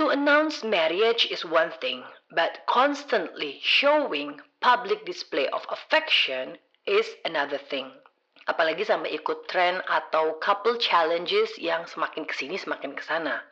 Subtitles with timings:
[0.00, 2.00] To announce marriage is one thing,
[2.32, 6.56] but constantly showing public display of affection
[6.88, 7.92] is another thing.
[8.48, 13.44] Apalagi sampai ikut tren atau couple challenges yang semakin ke sini semakin ke sana.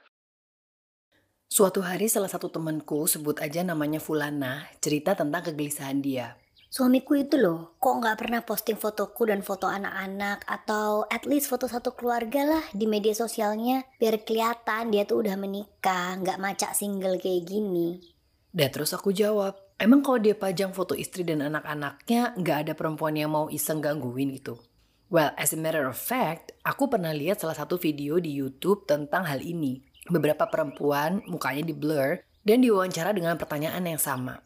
[1.52, 6.32] Suatu hari salah satu temanku, sebut aja namanya Fulana, cerita tentang kegelisahan dia.
[6.68, 11.64] Suamiku itu loh, kok nggak pernah posting fotoku dan foto anak-anak atau at least foto
[11.64, 17.16] satu keluarga lah di media sosialnya biar kelihatan dia tuh udah menikah, nggak macak single
[17.16, 18.12] kayak gini.
[18.52, 23.16] Dan terus aku jawab, emang kalau dia pajang foto istri dan anak-anaknya nggak ada perempuan
[23.16, 24.60] yang mau iseng gangguin gitu?
[25.08, 29.24] Well, as a matter of fact, aku pernah lihat salah satu video di YouTube tentang
[29.24, 29.80] hal ini.
[30.04, 34.36] Beberapa perempuan mukanya di blur dan diwawancara dengan pertanyaan yang sama.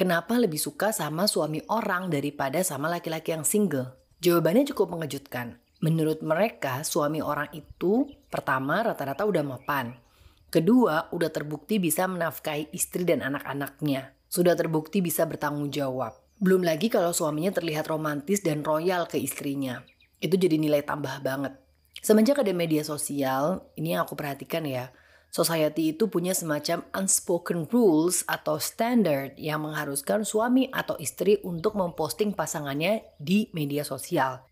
[0.00, 4.00] Kenapa lebih suka sama suami orang daripada sama laki-laki yang single?
[4.24, 5.60] Jawabannya cukup mengejutkan.
[5.84, 9.92] Menurut mereka, suami orang itu pertama rata-rata udah mapan.
[10.48, 14.16] Kedua, udah terbukti bisa menafkahi istri dan anak-anaknya.
[14.24, 16.16] Sudah terbukti bisa bertanggung jawab.
[16.40, 19.84] Belum lagi kalau suaminya terlihat romantis dan royal ke istrinya.
[20.16, 21.60] Itu jadi nilai tambah banget.
[22.00, 24.96] Semenjak ada media sosial, ini yang aku perhatikan ya,
[25.30, 32.34] Society itu punya semacam unspoken rules atau standard yang mengharuskan suami atau istri untuk memposting
[32.34, 34.42] pasangannya di media sosial.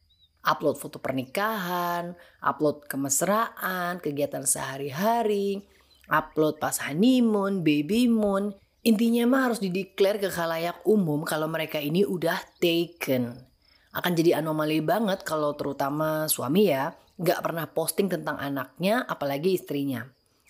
[0.47, 5.67] Upload foto pernikahan, upload kemesraan, kegiatan sehari-hari,
[6.07, 8.55] upload pas honeymoon, baby moon.
[8.87, 13.35] Intinya mah harus dideklar ke khalayak umum kalau mereka ini udah taken.
[13.91, 20.07] Akan jadi anomali banget kalau terutama suami ya, nggak pernah posting tentang anaknya apalagi istrinya.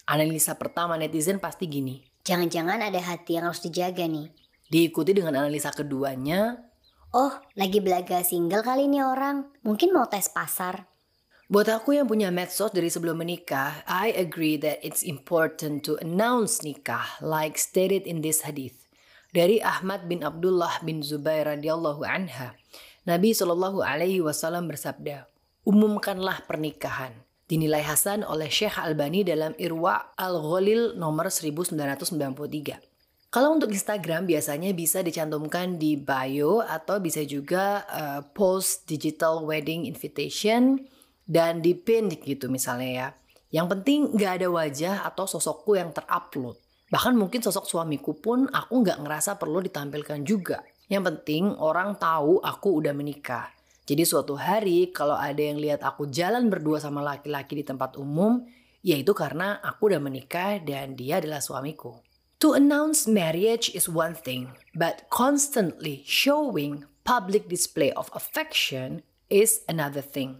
[0.08, 2.00] Analisa pertama netizen pasti gini.
[2.24, 4.32] Jangan-jangan ada hati yang harus dijaga nih.
[4.64, 6.64] Diikuti dengan analisa keduanya.
[7.12, 9.52] Oh, lagi belaga single kali ini orang.
[9.60, 10.88] Mungkin mau tes pasar.
[11.48, 16.64] Buat aku yang punya medsos dari sebelum menikah, I agree that it's important to announce
[16.64, 18.88] nikah like stated in this hadith.
[19.36, 22.56] Dari Ahmad bin Abdullah bin Zubair radhiyallahu anha,
[23.04, 25.28] Nabi Shallallahu alaihi wasallam bersabda,
[25.68, 32.88] "Umumkanlah pernikahan." Dinilai Hasan oleh Syekh Albani dalam Irwa Al-Ghalil nomor 1993.
[33.28, 39.84] Kalau untuk Instagram biasanya bisa dicantumkan di bio atau bisa juga uh, post digital wedding
[39.84, 40.80] invitation
[41.28, 43.08] dan di pin gitu misalnya ya.
[43.52, 46.56] Yang penting nggak ada wajah atau sosokku yang terupload.
[46.88, 50.64] Bahkan mungkin sosok suamiku pun aku nggak ngerasa perlu ditampilkan juga.
[50.88, 53.57] Yang penting orang tahu aku udah menikah.
[53.88, 58.44] Jadi suatu hari kalau ada yang lihat aku jalan berdua sama laki-laki di tempat umum,
[58.84, 61.96] yaitu karena aku udah menikah dan dia adalah suamiku.
[62.44, 69.00] To announce marriage is one thing, but constantly showing public display of affection
[69.32, 70.36] is another thing.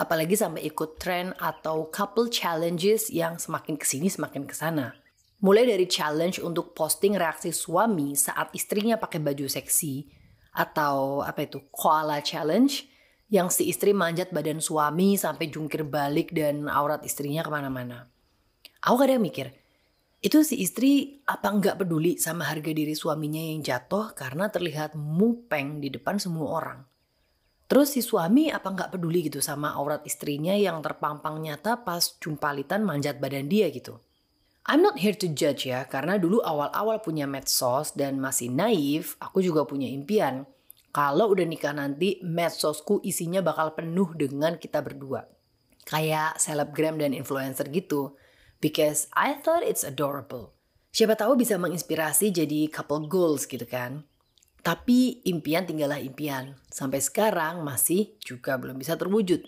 [0.00, 4.96] Apalagi sampai ikut tren atau couple challenges yang semakin ke sini semakin ke sana.
[5.44, 10.15] Mulai dari challenge untuk posting reaksi suami saat istrinya pakai baju seksi,
[10.56, 12.88] atau apa itu koala challenge
[13.28, 18.08] yang si istri manjat badan suami sampai jungkir balik dan aurat istrinya ke mana-mana.
[18.80, 19.52] Aku kadang mikir,
[20.24, 25.82] itu si istri apa nggak peduli sama harga diri suaminya yang jatuh karena terlihat mupeng
[25.82, 26.80] di depan semua orang.
[27.66, 32.86] Terus si suami apa nggak peduli gitu sama aurat istrinya yang terpampang nyata pas jumpalitan
[32.86, 33.98] manjat badan dia gitu.
[34.66, 39.38] I'm not here to judge ya, karena dulu awal-awal punya medsos dan masih naif, aku
[39.38, 40.42] juga punya impian
[40.96, 45.28] kalau udah nikah nanti medsosku isinya bakal penuh dengan kita berdua.
[45.84, 48.16] Kayak selebgram dan influencer gitu.
[48.64, 50.56] Because I thought it's adorable.
[50.96, 54.08] Siapa tahu bisa menginspirasi jadi couple goals gitu kan.
[54.64, 56.56] Tapi impian tinggallah impian.
[56.72, 59.44] Sampai sekarang masih juga belum bisa terwujud.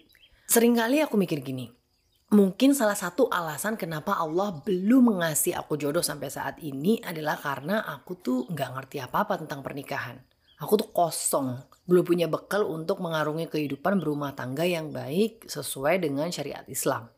[0.52, 1.77] Seringkali aku mikir gini.
[2.28, 7.80] Mungkin salah satu alasan kenapa Allah belum mengasih aku jodoh sampai saat ini adalah karena
[7.88, 10.20] aku tuh nggak ngerti apa-apa tentang pernikahan.
[10.60, 11.56] Aku tuh kosong,
[11.88, 17.08] belum punya bekal untuk mengarungi kehidupan berumah tangga yang baik sesuai dengan syariat Islam.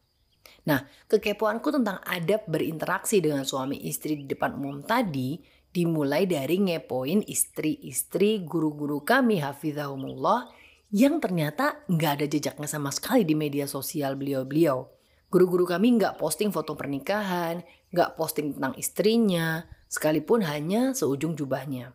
[0.71, 5.42] Nah, kekepoanku tentang adab berinteraksi dengan suami istri di depan umum tadi
[5.74, 10.54] dimulai dari ngepoin istri-istri guru-guru kami hafizahumullah
[10.95, 14.99] yang ternyata nggak ada jejaknya sama sekali di media sosial beliau-beliau.
[15.30, 17.62] Guru-guru kami nggak posting foto pernikahan,
[17.94, 21.94] nggak posting tentang istrinya, sekalipun hanya seujung jubahnya.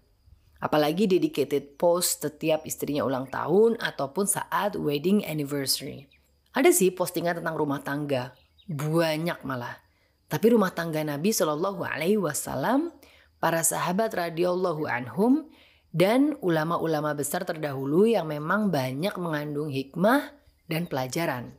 [0.63, 6.07] Apalagi dedicated post setiap istrinya ulang tahun ataupun saat wedding anniversary.
[6.55, 8.31] Ada sih postingan tentang rumah tangga,
[8.71, 9.83] banyak malah.
[10.31, 12.95] Tapi rumah tangga Nabi Shallallahu Alaihi Wasallam,
[13.43, 15.51] para sahabat radhiyallahu anhum,
[15.91, 20.31] dan ulama-ulama besar terdahulu yang memang banyak mengandung hikmah
[20.71, 21.51] dan pelajaran.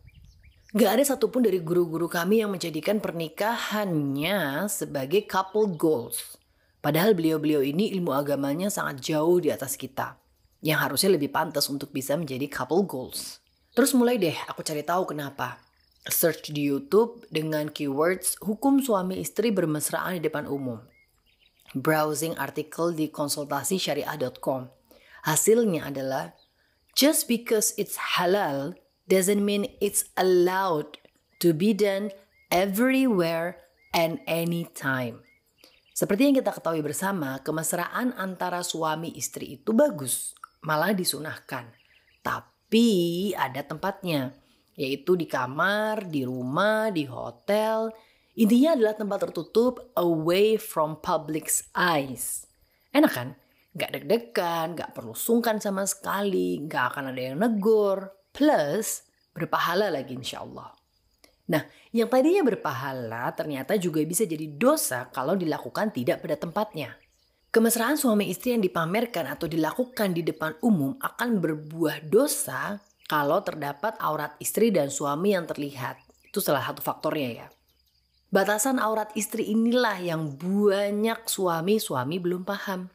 [0.75, 6.35] Gak ada satupun dari guru-guru kami yang menjadikan pernikahannya sebagai couple goals.
[6.83, 10.19] Padahal beliau-beliau ini ilmu agamanya sangat jauh di atas kita.
[10.67, 13.39] Yang harusnya lebih pantas untuk bisa menjadi couple goals.
[13.79, 15.63] Terus mulai deh aku cari tahu kenapa.
[16.07, 20.83] Search di YouTube dengan keywords hukum suami istri bermesraan di depan umum.
[21.79, 24.67] Browsing artikel di konsultasi syariah.com.
[25.27, 26.35] Hasilnya adalah
[26.99, 28.75] just because it's halal
[29.07, 30.99] doesn't mean it's allowed
[31.39, 32.11] to be done
[32.51, 33.63] everywhere
[33.95, 35.23] and anytime.
[35.97, 41.73] Seperti yang kita ketahui bersama, kemesraan antara suami istri itu bagus, malah disunahkan.
[42.21, 44.37] Tapi ada tempatnya,
[44.77, 47.89] yaitu di kamar, di rumah, di hotel.
[48.37, 52.45] Intinya adalah tempat tertutup away from public's eyes.
[52.93, 53.29] Enak kan?
[53.73, 58.16] Gak deg-degan, gak perlu sungkan sama sekali, gak akan ada yang negur.
[58.37, 59.01] Plus,
[59.33, 60.77] berpahala lagi insya Allah.
[61.49, 67.01] Nah, yang tadinya berpahala ternyata juga bisa jadi dosa kalau dilakukan tidak pada tempatnya.
[67.49, 72.77] Kemesraan suami istri yang dipamerkan atau dilakukan di depan umum akan berbuah dosa
[73.09, 75.97] kalau terdapat aurat istri dan suami yang terlihat.
[76.29, 77.47] Itu salah satu faktornya ya.
[78.29, 82.93] Batasan aurat istri inilah yang banyak suami-suami belum paham.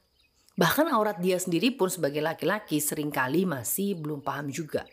[0.54, 4.86] Bahkan aurat dia sendiri pun sebagai laki-laki sering kali masih belum paham juga.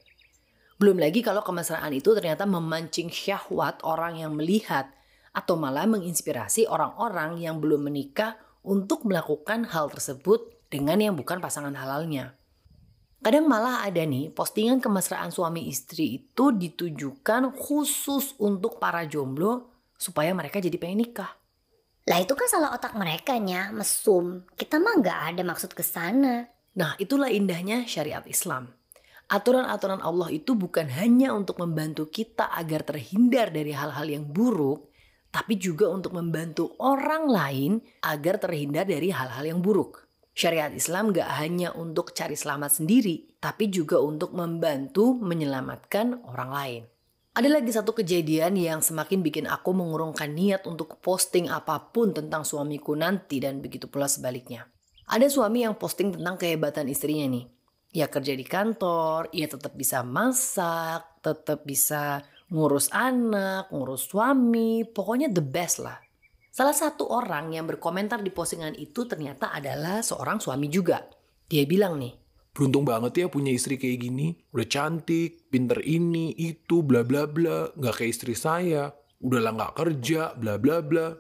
[0.78, 4.94] Belum lagi kalau kemesraan itu ternyata memancing syahwat orang yang melihat
[5.34, 11.74] atau malah menginspirasi orang-orang yang belum menikah untuk melakukan hal tersebut dengan yang bukan pasangan
[11.74, 12.38] halalnya.
[13.18, 20.30] Kadang malah ada nih postingan kemesraan suami istri itu ditujukan khusus untuk para jomblo supaya
[20.30, 21.34] mereka jadi pengen nikah.
[22.06, 24.46] Lah itu kan salah otak mereka nya, mesum.
[24.54, 26.46] Kita mah nggak ada maksud ke sana.
[26.78, 28.77] Nah itulah indahnya syariat Islam.
[29.28, 34.88] Aturan-aturan Allah itu bukan hanya untuk membantu kita agar terhindar dari hal-hal yang buruk,
[35.28, 40.08] tapi juga untuk membantu orang lain agar terhindar dari hal-hal yang buruk.
[40.32, 46.82] Syariat Islam gak hanya untuk cari selamat sendiri, tapi juga untuk membantu menyelamatkan orang lain.
[47.36, 52.48] Ada lagi satu kejadian yang semakin bikin aku mengurungkan niat untuk posting apa pun tentang
[52.48, 54.72] suamiku nanti dan begitu pula sebaliknya.
[55.04, 57.57] Ada suami yang posting tentang kehebatan istrinya nih
[57.92, 65.28] ya kerja di kantor, ia tetap bisa masak, tetap bisa ngurus anak, ngurus suami, pokoknya
[65.32, 65.96] the best lah.
[66.48, 71.06] Salah satu orang yang berkomentar di postingan itu ternyata adalah seorang suami juga.
[71.48, 74.34] Dia bilang nih, Beruntung banget ya punya istri kayak gini.
[74.50, 77.70] Udah cantik, pinter ini, itu, bla bla bla.
[77.78, 78.90] Gak kayak istri saya.
[79.22, 81.14] Udah lah gak kerja, bla bla bla.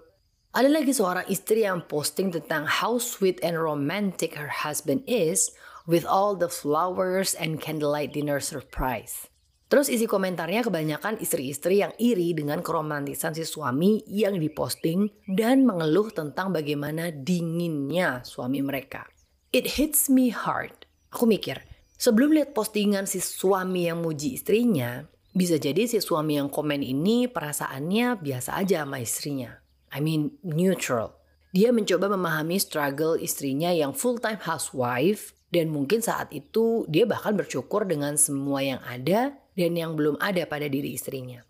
[0.50, 5.54] Ada lagi seorang istri yang posting tentang how sweet and romantic her husband is
[5.88, 9.32] with all the flowers and candlelight dinner surprise.
[9.68, 16.08] Terus isi komentarnya kebanyakan istri-istri yang iri dengan keromantisan si suami yang diposting dan mengeluh
[16.12, 19.04] tentang bagaimana dinginnya suami mereka.
[19.52, 20.88] It hits me hard.
[21.12, 21.60] Aku mikir,
[22.00, 25.04] sebelum lihat postingan si suami yang muji istrinya,
[25.36, 29.60] bisa jadi si suami yang komen ini perasaannya biasa aja sama istrinya.
[29.92, 31.16] I mean neutral.
[31.52, 37.88] Dia mencoba memahami struggle istrinya yang full-time housewife dan mungkin saat itu dia bahkan bersyukur
[37.88, 41.44] dengan semua yang ada dan yang belum ada pada diri istrinya.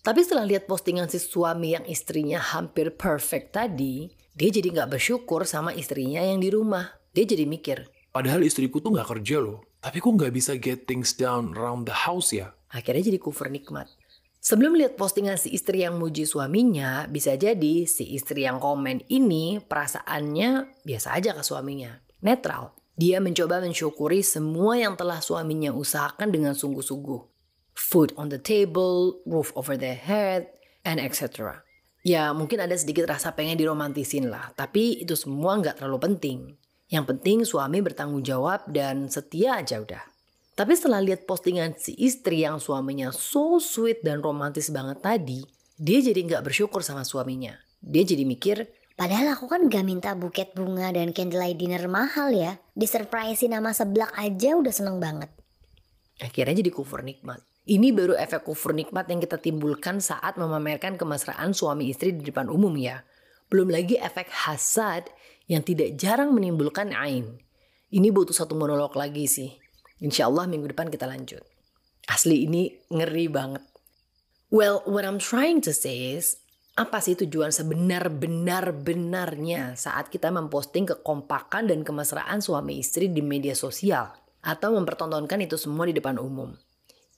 [0.00, 5.44] Tapi setelah lihat postingan si suami yang istrinya hampir perfect tadi, dia jadi nggak bersyukur
[5.44, 6.96] sama istrinya yang di rumah.
[7.12, 9.62] Dia jadi mikir, Padahal istriku tuh gak kerja loh.
[9.78, 12.50] Tapi kok gak bisa get things down around the house ya?
[12.70, 13.90] akhirnya jadi kufur nikmat.
[14.40, 19.60] Sebelum lihat postingan si istri yang muji suaminya, bisa jadi si istri yang komen ini
[19.60, 22.00] perasaannya biasa aja ke suaminya.
[22.24, 22.72] Netral.
[23.00, 27.32] Dia mencoba mensyukuri semua yang telah suaminya usahakan dengan sungguh-sungguh.
[27.72, 30.52] Food on the table, roof over their head,
[30.84, 31.64] and etc.
[32.04, 36.38] Ya mungkin ada sedikit rasa pengen diromantisin lah, tapi itu semua nggak terlalu penting.
[36.92, 40.04] Yang penting suami bertanggung jawab dan setia aja udah.
[40.52, 45.40] Tapi setelah lihat postingan si istri yang suaminya so sweet dan romantis banget tadi,
[45.80, 47.56] dia jadi nggak bersyukur sama suaminya.
[47.80, 48.68] Dia jadi mikir,
[49.00, 52.60] Padahal aku kan gak minta buket bunga dan candlelight dinner mahal ya.
[52.76, 55.32] Disurprisein nama seblak aja udah seneng banget.
[56.20, 57.40] akhirnya jadi kufur nikmat.
[57.64, 62.52] Ini baru efek kufur nikmat yang kita timbulkan saat memamerkan kemesraan suami istri di depan
[62.52, 63.00] umum ya.
[63.48, 65.08] Belum lagi efek hasad
[65.48, 67.40] yang tidak jarang menimbulkan ain.
[67.88, 69.48] Ini butuh satu monolog lagi sih.
[70.04, 71.40] Insya Allah minggu depan kita lanjut.
[72.04, 73.64] Asli ini ngeri banget.
[74.52, 76.36] Well, what I'm trying to say is,
[76.80, 84.08] apa sih tujuan sebenar-benar-benarnya saat kita memposting kekompakan dan kemesraan suami istri di media sosial?
[84.40, 86.56] Atau mempertontonkan itu semua di depan umum?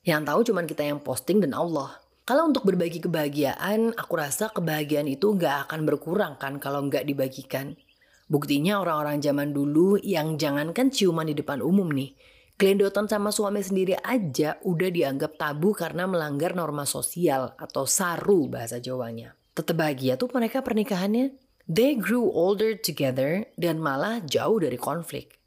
[0.03, 1.95] Yang tahu cuma kita yang posting dan Allah.
[2.27, 7.79] Kalau untuk berbagi kebahagiaan, aku rasa kebahagiaan itu nggak akan berkurang kan kalau nggak dibagikan.
[8.27, 12.19] Buktinya orang-orang zaman dulu yang jangankan ciuman di depan umum nih,
[12.63, 18.79] Gelendotan sama suami sendiri aja udah dianggap tabu karena melanggar norma sosial atau saru bahasa
[18.79, 19.42] Jawanya.
[19.53, 21.37] Tetap bahagia tuh mereka pernikahannya.
[21.69, 25.39] They grew older together dan malah jauh dari konflik.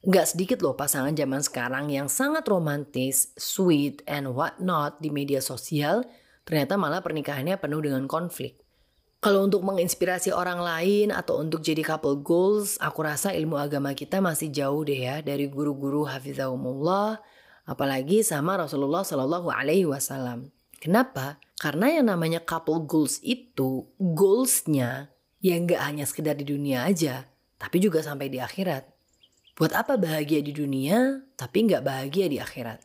[0.00, 6.04] Gak sedikit loh pasangan zaman sekarang yang sangat romantis, sweet, and whatnot di media sosial,
[6.48, 8.60] ternyata malah pernikahannya penuh dengan konflik.
[9.20, 14.24] Kalau untuk menginspirasi orang lain atau untuk jadi couple goals, aku rasa ilmu agama kita
[14.24, 17.20] masih jauh deh ya dari guru-guru hafizahumullah,
[17.68, 20.48] apalagi sama Rasulullah Shallallahu Alaihi Wasallam.
[20.80, 21.36] Kenapa?
[21.60, 25.12] Karena yang namanya couple goals itu goalsnya
[25.44, 27.28] ya nggak hanya sekedar di dunia aja,
[27.60, 28.88] tapi juga sampai di akhirat.
[29.60, 32.80] Buat apa bahagia di dunia, tapi nggak bahagia di akhirat?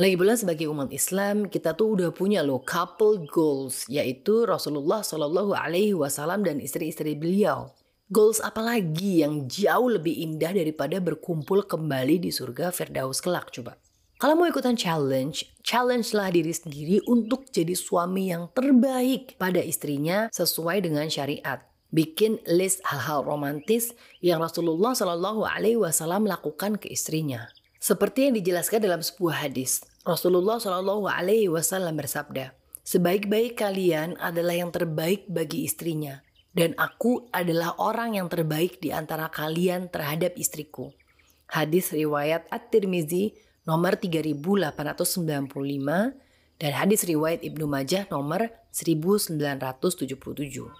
[0.00, 5.52] Lagi pula sebagai umat Islam kita tuh udah punya loh couple goals yaitu Rasulullah Shallallahu
[5.52, 7.76] Alaihi Wasallam dan istri-istri beliau.
[8.08, 13.76] Goals apalagi yang jauh lebih indah daripada berkumpul kembali di surga Firdaus kelak coba.
[14.24, 20.32] Kalau mau ikutan challenge, challenge lah diri sendiri untuk jadi suami yang terbaik pada istrinya
[20.32, 21.60] sesuai dengan syariat.
[21.92, 23.92] Bikin list hal-hal romantis
[24.24, 27.52] yang Rasulullah Shallallahu Alaihi Wasallam lakukan ke istrinya.
[27.76, 34.72] Seperti yang dijelaskan dalam sebuah hadis, Rasulullah Shallallahu Alaihi Wasallam bersabda, "Sebaik-baik kalian adalah yang
[34.72, 36.24] terbaik bagi istrinya,
[36.56, 40.96] dan aku adalah orang yang terbaik di antara kalian terhadap istriku."
[41.44, 46.12] Hadis riwayat At-Tirmizi nomor 3895
[46.60, 50.70] dan hadis riwayat Ibnu Majah nomor 1977.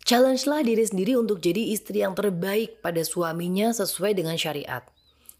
[0.00, 4.82] Challenge-lah diri sendiri untuk jadi istri yang terbaik pada suaminya sesuai dengan syariat.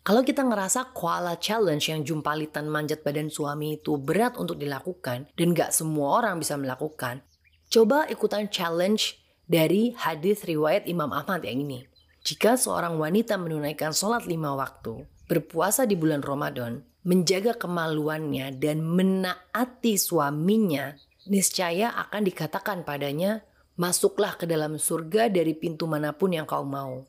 [0.00, 5.48] Kalau kita ngerasa koala challenge yang jumpalitan manjat badan suami itu berat untuk dilakukan dan
[5.52, 7.20] gak semua orang bisa melakukan,
[7.68, 11.84] coba ikutan challenge dari hadis riwayat Imam Ahmad yang ini.
[12.24, 19.94] Jika seorang wanita menunaikan sholat lima waktu, berpuasa di bulan Ramadan, menjaga kemaluannya dan menaati
[19.94, 20.98] suaminya,
[21.30, 23.46] niscaya akan dikatakan padanya,
[23.78, 27.06] masuklah ke dalam surga dari pintu mana pun yang kau mau.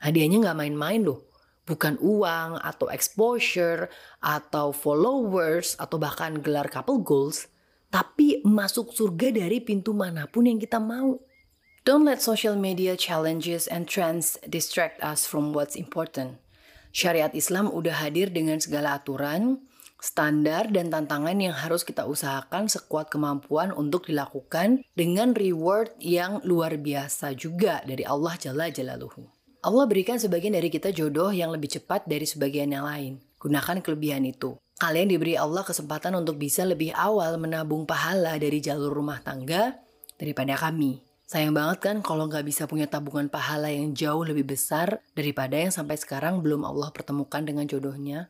[0.00, 1.28] Hadiahnya gak main-main loh
[1.70, 3.86] bukan uang atau exposure
[4.18, 7.46] atau followers atau bahkan gelar couple goals,
[7.94, 11.22] tapi masuk surga dari pintu mana pun yang kita mau.
[11.86, 16.42] Don't let social media challenges and trends distract us from what's important.
[16.90, 19.62] Syariat Islam udah hadir dengan segala aturan,
[20.02, 26.80] standar dan tantangan yang harus kita usahakan sekuat kemampuan untuk dilakukan dengan reward yang luar
[26.80, 29.28] biasa juga dari Allah Jalla Jalaluhu.
[29.60, 33.20] Allah berikan sebagian dari kita jodoh yang lebih cepat dari sebagian yang lain.
[33.36, 34.56] Gunakan kelebihan itu.
[34.80, 39.76] Kalian diberi Allah kesempatan untuk bisa lebih awal menabung pahala dari jalur rumah tangga
[40.16, 41.09] daripada kami.
[41.30, 45.70] Sayang banget kan kalau nggak bisa punya tabungan pahala yang jauh lebih besar daripada yang
[45.70, 48.26] sampai sekarang belum Allah pertemukan dengan jodohnya.